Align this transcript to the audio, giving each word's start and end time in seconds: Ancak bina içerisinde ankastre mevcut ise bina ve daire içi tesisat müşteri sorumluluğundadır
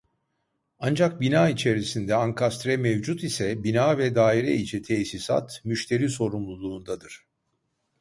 Ancak 0.79 1.21
bina 1.21 1.49
içerisinde 1.49 2.15
ankastre 2.15 2.77
mevcut 2.77 3.23
ise 3.23 3.63
bina 3.63 3.97
ve 3.97 4.15
daire 4.15 4.55
içi 4.55 4.81
tesisat 4.81 5.61
müşteri 5.63 6.09
sorumluluğundadır 6.09 7.25